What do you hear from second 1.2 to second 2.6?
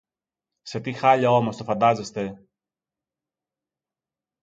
όμως, το φαντάζεστε